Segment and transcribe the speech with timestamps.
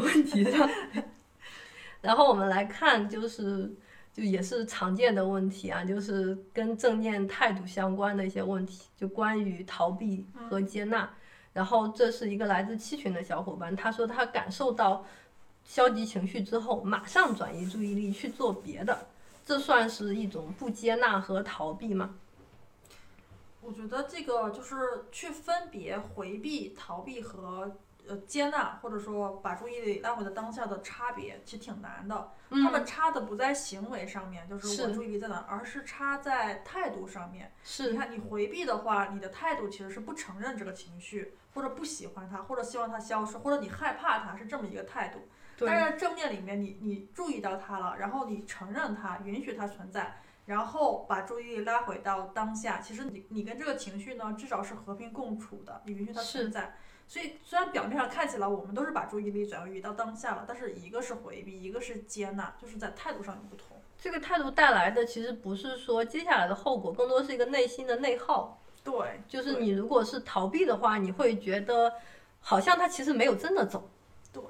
[0.00, 0.68] 问题上。
[2.02, 3.70] 然后我们来看，就是
[4.12, 11.08] 就也是常见的问题啊，就是跟正念态度相关的一些问题，就关于逃避和接纳。
[11.52, 15.04] 然后这是一个来自七群的小伙伴，他说他感受到
[15.64, 19.06] 消极情绪之后，马上转移注意力去做别的，
[19.44, 22.14] 这算是一种不接纳和逃避吗？
[23.60, 27.76] 我觉得这个就是去分别回避、逃避和
[28.10, 32.32] 呃接纳，或者说把注意力拉回到当下的差别，其实挺难的。
[32.50, 37.52] 他们差的不在行为上面，就是我注意力在哪，而是差在态度上面。
[37.62, 45.20] 是，你看你回避的话，你的态度其实是不承认这个情绪，或者不喜欢它，或者希望它消失，或者你害怕它，是这么一个态度。
[45.64, 50.20] 但是正面里面，你你注意到它了，然后你承认它，允许它存在。
[50.46, 56.74] 然后把注意力拉回到当下，其实你你跟这个情绪呢，至少是和平共处的，你允许它存在。
[57.10, 63.76] 所以虽然表面上看起来我们都是把注意力转移到当下了，但是一个是回避，一个是接纳，就是在态度上有不同。
[63.98, 68.62] 这个态度带来的其实不是说接下来的后果，更多是一个内心的内耗。
[68.84, 71.92] 对，就是你如果是逃避的话，你会觉得
[72.40, 73.90] 好像他其实没有真的走。
[74.32, 74.40] 对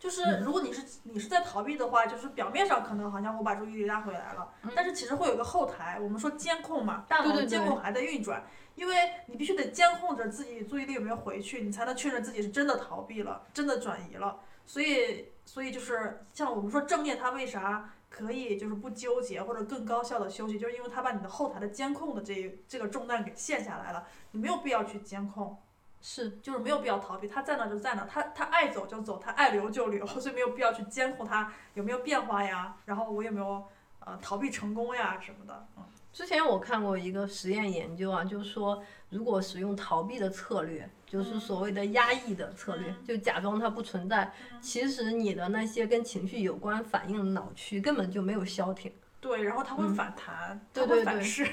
[0.00, 8.44] 就是如果你是你是在逃避的话，就是表面上可能好像我把注意力拉回来了，但是其实会有个后台，我们说监控嘛，大脑的监控还在运转，
[8.78, 8.94] 因为
[9.26, 14.38] 你必须得监控着自己注意力有没有回去，你才能确认自己是真的逃避了，真的转移了。
[14.64, 25.60] 所以所以就是像我们说正念，它为啥可以就是不纠结或者更高效的休息，就是因为它把你的后台的监控的这这个重担给卸下来了，你没有必要去监控。
[26.00, 33.66] 是，就是没有必要逃避，他在那就在那，他他爱走就走，他爱留就留，所以没有必要去监控他有没有变化呀，然后我有没有
[33.98, 35.66] 呃逃避成功呀什么的。
[35.76, 35.82] 嗯，
[36.12, 48.92] 之前我看过一个实验研究啊，就是说如果使用逃避的策略，就是所谓的压抑的策略，就假装它不存在，其实你的那些跟情绪有关反应的脑区根本就没有消停。
[49.20, 51.46] 对，然后它会反弹，它会反噬。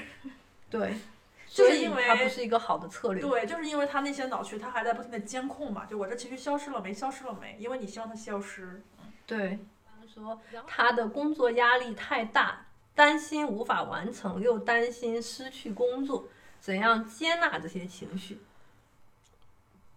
[0.70, 0.94] 对。
[1.48, 3.22] 就是因为它不是一个好的策略。
[3.22, 7.56] 对，就是因为它那些脑区，它还在不停的监控嘛，就我这情绪消失了没，消失了没？
[7.58, 8.82] 因为你希望它消失。
[9.24, 12.66] 对，他说他的工作压力太大，
[12.96, 16.26] 担心无法完成，又担心失去工作，
[16.58, 18.40] 怎样接纳这些情绪？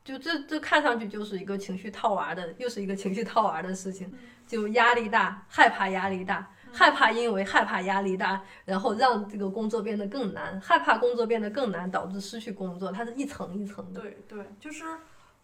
[0.03, 4.13] 就这这看上去就是一个情绪套娃的，又是一个情绪套娃的事情，
[4.45, 6.51] 就压力大，害怕压力大。
[6.71, 10.61] 害怕，因为害怕压力大，然后让这个工作变得更难。
[10.61, 13.99] 害怕工作变得更难，导致失去工作，它是一层一层的。
[13.99, 14.85] 对对，就是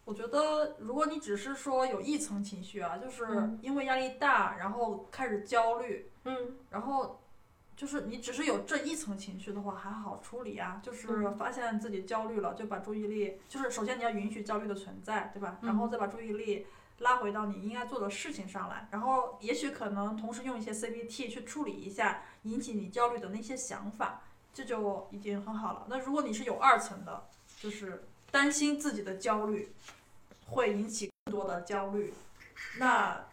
[0.04, 3.24] 我觉得，如果你只是说有一层情绪啊，就是
[3.60, 6.36] 因为压力大，然后开始焦虑，嗯，
[6.70, 7.20] 然后
[7.76, 10.80] 就是你只是有这一层情绪的话，还好处理啊。
[10.82, 15.58] 就是发现自己焦虑了，就把注意力，就是首先你要允许焦虑的存在，对吧？
[15.62, 16.66] 然后再把注意力。
[17.00, 24.22] 拉回到你应该做的事情上来，然后也许可能同时用一些 CBT 去处理一下引起你焦虑的那些想法，
[24.54, 25.84] 这就已经很好了。
[25.90, 27.26] 那如果你是有二层的，
[27.60, 29.74] 就是担心自己的焦虑
[30.48, 32.14] 会引起更多的焦虑，
[32.78, 33.26] 那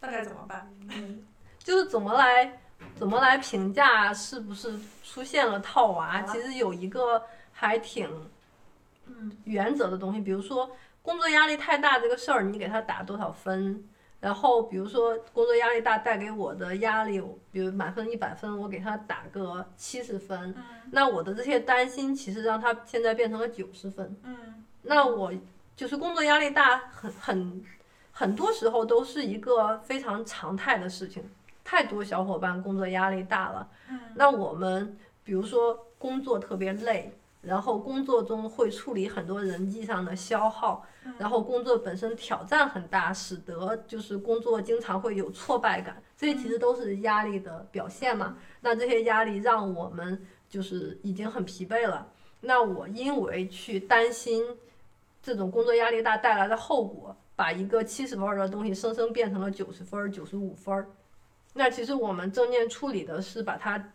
[0.00, 0.72] 那该怎么办？
[0.88, 1.26] 嗯，
[1.58, 2.61] 就是怎么来
[2.94, 6.22] 怎么来评价是不是出现了套娃？
[6.22, 7.22] 其实有一个
[7.52, 8.08] 还挺
[9.06, 10.70] 嗯原则的东西，比如说。
[11.04, 13.84] 工作压力太大这个事儿，你给他打多少分？
[14.20, 20.54] 然后比如说工作压力大带给我的压力，比如满分一百分，我给他打个七十分。
[20.92, 24.16] 那我的这些担心其实让他现在变成了九十分。
[24.22, 25.32] 嗯，那我
[25.74, 27.64] 就是工作压力大，很很
[28.12, 31.28] 很多时候都是一个非常常态的事情。
[31.64, 33.68] 太多小伙伴工作压力大了。
[33.88, 37.12] 嗯，那我们比如说工作特别累。
[37.42, 40.86] 然后工作中会处理很多人际上的消耗，
[41.18, 48.36] 然后工作本身挑战很大，使得就是工作经常会有挫败感，这些其实都是压力的表现嘛。
[48.60, 52.06] 那这些压力让我们就是已经很疲惫了。
[52.42, 54.44] 那我因为去担心
[55.20, 60.86] 这种工作压力大带来的后果，把一个七十分的东西生生变成了九十分、九十五分。
[61.54, 63.92] 那其实我们正念处理的是把它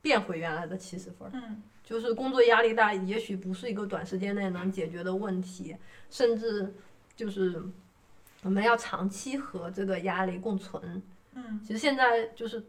[0.00, 1.28] 变回原来的七十分。
[1.32, 1.62] 嗯。
[1.84, 5.74] 就是工作压力大，也许不是一个短时间内能解决的问题，
[6.10, 6.70] 甚至
[7.16, 7.62] 就是
[8.42, 11.02] 我们要长期和这个压力共存。
[11.32, 12.62] 嗯，其实现在就是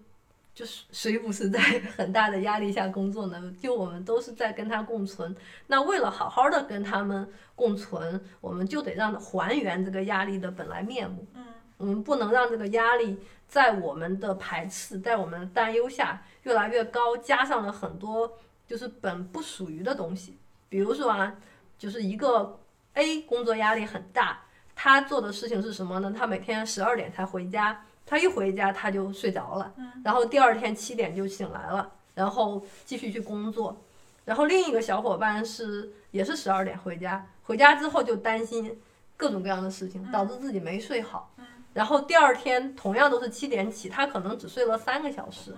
[0.56, 1.60] 就是谁不是在
[1.98, 3.54] 很大的压力下工作呢？
[3.62, 5.36] 就我们都是在跟它共存。
[5.68, 11.28] 那为了好好的跟他们共存，我们就得让还原这个压力的本来面目。
[11.34, 11.44] 嗯，
[11.80, 13.18] 我们不能让这个压力
[13.48, 18.38] 在我们的排斥、在我们的担忧下越来越高，加上了很多。
[18.68, 20.38] 就是本不属于的东西，
[20.70, 21.36] 比如说啊，
[21.76, 22.60] 就是一个
[22.94, 24.42] A 工作压力很大，
[24.76, 26.14] 他做的事情是什么呢？
[26.16, 29.74] 他每天十二点才回家，他一回家他就睡着了，
[30.04, 33.76] 然后第二天七点就醒来了，然后继续去工作。
[34.24, 38.80] 然后另一个小伙伴是也是十二点回家，回家之后就担心
[39.18, 41.34] 各种各样的事情，导致自己没睡好。
[41.74, 45.56] 然后第二天同样都是七点起，他可能只睡了三个小时。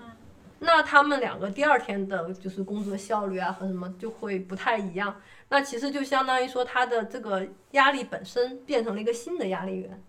[0.60, 5.16] 那他们两个第二天的就是工作效率啊和什么就会不太一样。
[5.50, 10.04] 那其实就相当于说他的这个压力本身变成了一个新的压力源。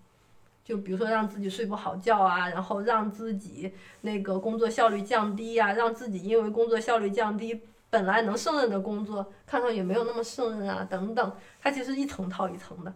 [0.63, 7.61] 就比如说让自己睡不好觉啊，然后让自己那个工作效率降低呀，让自己因为工作效率降低。
[7.89, 12.91] 本来能胜任的工作，看上也没有那么胜任啊，等等，它其实一层套一层的。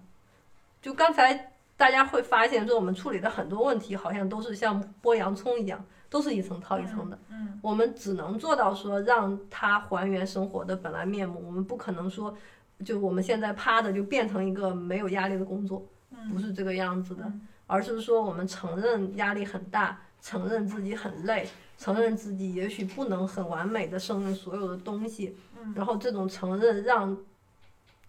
[0.81, 7.17] 就刚才大家会发现，说我们处理的很多问题，好像都是像剥洋葱一样，都是一层套一层的。
[7.29, 12.35] 嗯，我们只能做到说让它还原生活的本来面目，我们不可能说，
[12.83, 15.85] 就我们现在趴的就变成一个没有压力的工作，
[16.33, 17.31] 不是这个样子的，
[17.67, 21.47] 而是说我们承认压力很大，承认自己很累。
[21.79, 25.37] 承认自己也许不能很完美的胜任所有的东西，
[25.75, 27.15] 然后这种承认让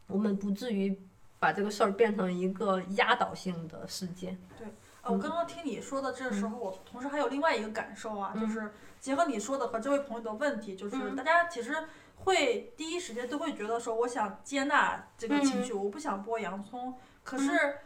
[0.07, 0.99] 我们不至于
[1.39, 4.39] 把这个事儿变成一个压倒性的事件。
[4.57, 4.67] 对，
[5.03, 11.77] 呃，我刚刚听你说的这时候，我同时还有另外一个感受啊，就是结合你说的和这位朋友的问题，就是大家其实
[12.17, 17.79] 会第一时间都会觉得说，我想接纳这个情绪，我不想剥洋葱，可是。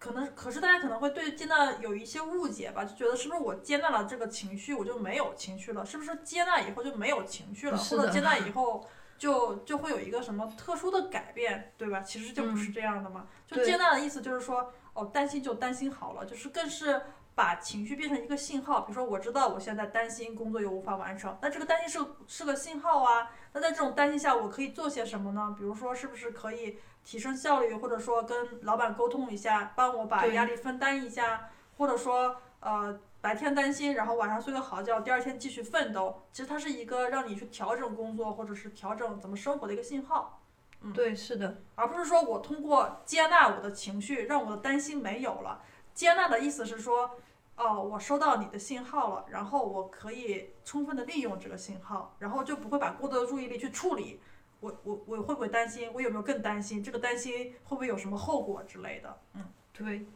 [0.00, 5.84] 可能，可是大家可能会对接纳有一些误解吧，就觉得是不是我接纳了这个情绪，我就没有情绪了？
[5.84, 7.76] 是不是接纳以后就没有情绪了？
[7.76, 8.86] 或者接纳以后
[9.18, 12.00] 就就会有一个什么特殊的改变，对吧？
[12.00, 13.26] 其实就不是这样的嘛。
[13.46, 17.02] 就接纳的意思就是说，哦，担心就担心好了，就是更是
[17.34, 18.82] 把情绪变成一个信号。
[18.82, 23.30] 比如说，我知道我现在担心工作又无法完成，那这个担心是是个信号啊。
[23.52, 25.54] 那在这种担心下，我可以做些什么呢？
[25.58, 26.78] 比如说，是不是可以？
[27.04, 31.48] 提升效率，或者说跟老板沟通一下，帮我把压力分担一下，
[31.78, 36.22] 或者说呃白天担心，然后晚上睡个好觉，第二天继续奋斗。
[36.32, 40.40] 其实它是一个让你去调整工作或者是调整怎么生活的一个信号。
[40.80, 45.60] 嗯，对，是的，而不是说我通过接纳我的情绪，让我的担心没有了。
[45.92, 47.18] 接纳的意思是说，
[47.56, 54.22] 哦，我收到你的信号了，然后我可以充分的利用这个信号，然后就不会把过多的注意力去处理。
[54.60, 55.90] 我我我会不会担心？
[55.92, 56.82] 我有没有更担心？
[56.82, 59.20] 这个担心会不会有什么后果之类的？
[59.34, 60.06] 嗯，对，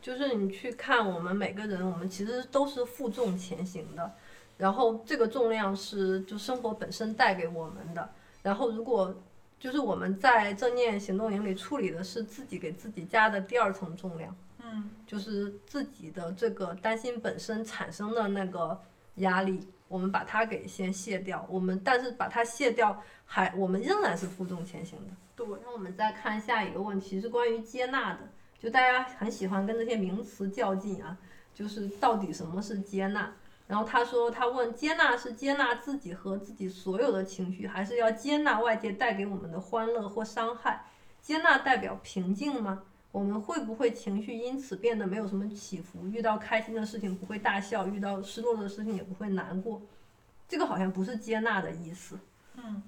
[0.00, 4.12] 就是你去看我们每个人，我们其实都是负重前行的，
[4.56, 8.10] 然后这个重量是就生活本身带给我们的。
[8.42, 9.14] 然后如果
[9.58, 18.80] 就是我们在正念行动营里处理的是自己给自己加的第二层重量，嗯，就是自己的这个担心本身产生的那个
[19.16, 19.68] 压力。
[19.88, 25.14] 我们把它给先卸掉，我们但是把它卸掉，还我们仍然是负重前行的。
[25.34, 28.18] 对，那我们再看下一个问题是关于接纳的，
[28.58, 31.16] 就大家很喜欢跟这些名词较劲啊，
[31.54, 33.32] 就是到底什么是接纳？
[33.66, 40.86] 然后他说他问接纳是接纳自己和自己所有的情绪，还是要接纳外界带给我们的欢乐或伤害？
[41.20, 42.82] 接纳代表平静吗？
[43.10, 46.06] 我们会不会情绪因此变得没有什么起伏？
[46.08, 49.82] 遇到开心的事情不会大笑，遇到失落的事情也不会难过，
[50.48, 52.18] 这个好像不是接纳的意思。
[52.56, 52.82] 嗯，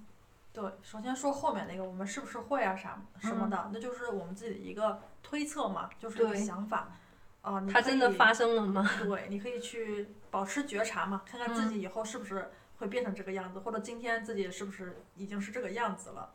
[0.53, 6.89] 对，首先说后面那个，我们是不是会啊啥什么的，那就是我们自己的一个推测嘛，就是一个想法。
[7.43, 8.91] 啊，它真的发生了吗？
[9.03, 16.31] 对，你可以去保持觉察嘛，看看自己以后是不是会变成这个样子，或者今天自己是不是已经是这个样子了。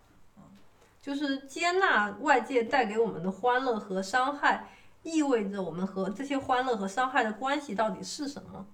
[1.00, 4.70] 就是接纳外界带给我们的欢乐和伤害，
[5.04, 8.66] 意味着我们和这些欢乐和伤害的关系到底是什么？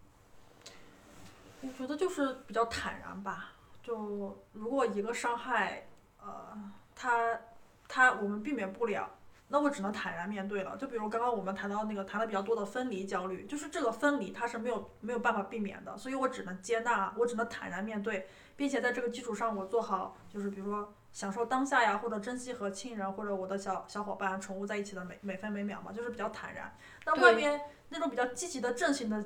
[1.60, 3.50] 我觉得就是比较坦然吧。
[3.81, 5.88] 就如果一个伤害，
[6.19, 6.57] 呃，
[6.95, 7.39] 它
[7.88, 9.09] 它我们避免不了，
[9.47, 10.77] 那我只能坦然面对了。
[10.77, 20.93] 就比如刚刚我们谈到那个谈的比较多的分离焦虑，就是这个分离它是没有没有办法避免的，所以我只能接纳，我只能坦然面对，并且在这个基础上，我做好就是比如说。
[21.13, 26.73] 享受当下呀，或者珍惜和亲人或者我的小小伙伴、宠物在一起的每每分每秒嘛，就是比较坦然。
[27.05, 27.59] 那外面
[27.89, 29.21] 那种比较积极的、正性的，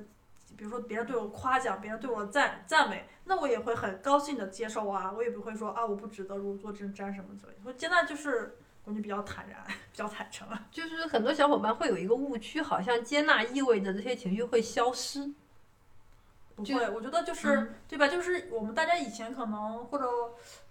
[0.58, 7.60] 比如说别人对我夸奖，别人对我赞赞美，那我也会很高兴的接受啊，我也不会说啊我不值得如坐针毡什么之类的。
[7.64, 10.48] 我接纳就是感觉比较坦然， 比较坦诚。
[10.72, 15.32] 就是很多小伙伴会有一个误区，好像接纳意味着这些情绪会消失。
[16.56, 18.08] 不会，我觉得就是对吧？
[18.08, 20.06] 就是我们大家以前可能或者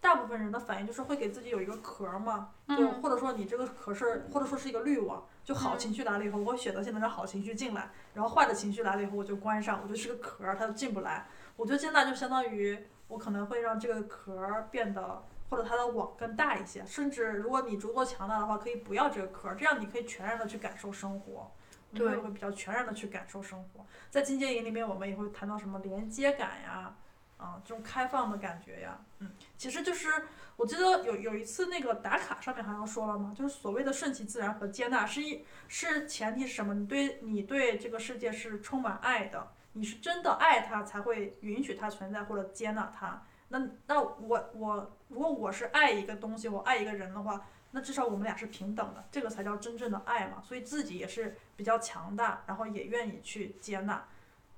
[0.00, 11.26] 大部分人的反应就是会给自己有一个壳嘛，就或者说你这个壳是或者说是一个滤网，就好情绪来了以后，我选择性的让好情绪进来，然后坏的情绪来了以后我就关上，我就是个壳，它就进不来。
[11.56, 21.63] 我觉得现在就相当于我可能会让这个壳变得或者它的网更大一些，甚至如果你足够强大的话，可以不要这个壳，这样你可以全然的去感受生活，你
[21.94, 23.86] 对会会比较全然的去感受生活。
[24.10, 26.94] 在进阶营里面，我们也会谈到什么连接感呀，
[27.36, 36.74] 啊，这种开放的感觉呀，嗯，其实就是我记得有有一次那个打卡上面好像说了嘛，就是所谓的顺其自然和接纳是一是前提是什么？
[36.74, 43.22] 你对你对这个世界是充满爱的，你是真的爱它，才会允许它存在或者接纳它。
[43.48, 47.46] 那那我我如果我是爱一个东西，我爱一个人的话，
[47.76, 50.40] 那至少我们俩是平等的，这个才叫真正的爱嘛。
[50.46, 54.04] 所以自己也是比较强大，然后也愿意去接纳，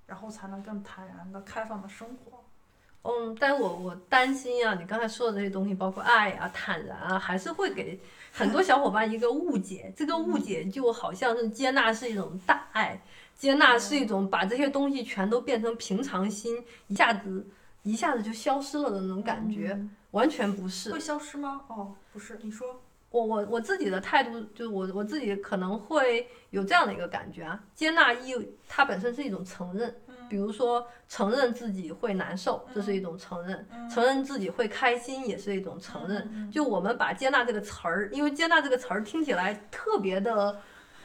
[0.07, 2.45] 然后才能更坦然的、开放的生活。
[3.09, 7.99] 嗯，但我我担心啊，你刚才说的这些东西，包括爱啊、坦然啊，还是会给
[8.33, 9.91] 很多小伙伴一个误解。
[9.97, 13.01] 这个误解就好像是接纳是一种大爱，
[13.35, 17.47] 接纳是一种把这些东西全都变成平常心，一下子
[17.83, 19.81] 一下子就消失了的那种感觉，
[20.11, 20.93] 完全不是。
[20.93, 21.63] 会消失吗？
[21.69, 22.83] 哦，不是，你说。
[23.11, 28.35] 我我我自己的态度，就我我自己可能会有这样的一个感觉啊，接纳一
[28.69, 29.95] 它本身是一种承认，
[30.29, 33.59] 比如说承认自己会难受，这是一种承认；
[33.89, 36.51] 承认自己会开心也是一种承认。
[36.51, 40.61] 就我们把接纳这个词儿，因为接纳这个词儿听起来特别的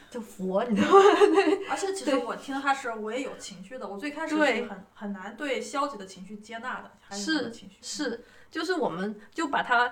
[0.10, 1.00] 就佛，你知道吗？
[1.70, 7.78] 而且其实我听它是我也有情绪的，我最开始是很很难对消极的情绪接纳的，还有很多情绪。
[7.82, 9.90] 是，就是我们就把它。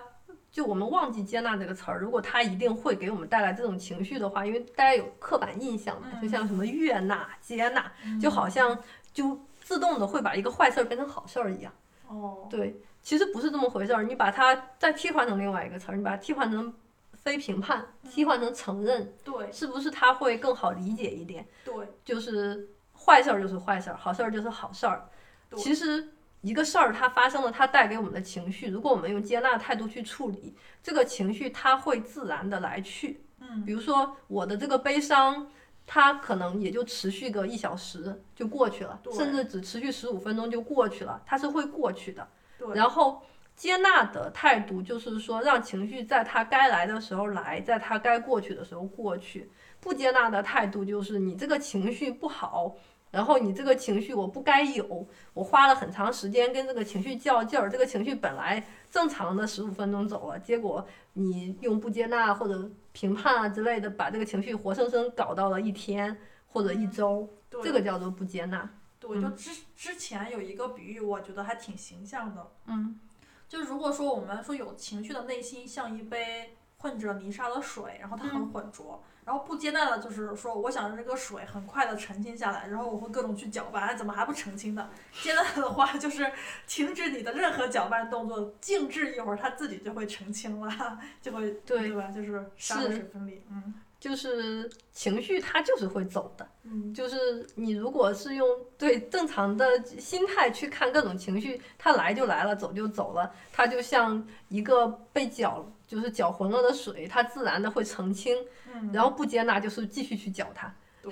[0.52, 8.78] 就我们忘记接纳这个词儿，如果它一定会给我们带来这种情绪的话，因为大家有刻板印象嘛，就像什么悦纳、接纳，就好像
[9.14, 11.72] 就自动的会把一个坏事儿变成好事儿一样。
[12.08, 14.04] 哦，对，其实不是这么回事儿。
[14.04, 16.74] 你把它再替换成另外一个词儿，你把它替换成
[17.14, 21.48] 非评判，替换成承认，对，是不是它会更好理解一点？
[21.64, 25.08] 对，就是坏事儿就是坏事儿，好事儿就是好事儿。
[25.56, 26.10] 其实。
[26.42, 33.26] 一个事儿它发生了，它带给我们的情绪，如果我们用接纳态度去处理这个情绪，它会自然的来去。
[33.40, 35.52] 嗯，比如说我的这个悲伤，
[35.86, 42.28] 它可能也就持续个一小时就过去了，甚至只持续十五分钟就过去了，它是会过去的。
[42.58, 43.22] 对，然后
[43.56, 49.52] 接纳的态度就是说，让情绪在它该来的时候来，在它该过去的时候过去。
[49.82, 52.76] 不接纳的态度就是你这个情绪不好。
[53.12, 66.16] 然后你这个情绪我不该有，我花了很长时间跟这个情绪较劲儿，这个情绪本来正常的十五分钟走了，结果你用不接纳或者评判啊之类的，把这个情绪活生生搞到了一天
[66.48, 68.70] 或者一周，对这个叫做不接纳。
[69.00, 72.52] 对，就之之前有一个比喻，我觉得还挺形象的。
[72.68, 73.00] 嗯，
[73.48, 79.02] 就如果说我们说有情绪的内心像一杯混着泥沙的水，然后它很浑浊。
[79.26, 84.90] 然后不接纳的就是说，我想让这个水很快的澄清下来，然后我会各种去搅拌，哎，怎么还不澄清呢？
[85.22, 86.32] 接纳的话就是
[86.66, 92.08] 停止你的任何搅拌动作，静置一会儿，它自己就会澄清了， 就会对吧？
[92.10, 108.36] 就是沙和水分离，嗯，就是情绪它就是会走的，嗯，就是你如果是用对正常的心态去看各种情绪，它来就来了，走就走了，它就像一个被搅就是搅浑了的水，它自然的会澄清。
[108.72, 111.12] 嗯，然后不接纳就是继续去搅它，对，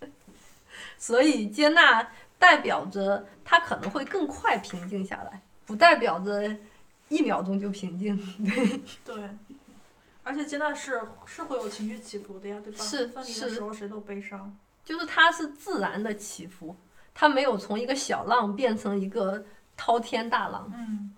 [0.96, 6.56] 所以接纳代表着它可能会更快平静下来，不代表着
[7.08, 8.16] 一秒钟就平静。
[9.04, 9.14] 对，
[10.22, 12.78] 而且阶段是是会有情绪起伏的呀，对吧？
[12.78, 16.76] 是分离的是时候谁都悲伤，就是它是自然的起伏，
[17.12, 19.44] 它没有从一个小浪变成一个
[19.76, 20.70] 滔天大浪。
[20.74, 21.14] 嗯。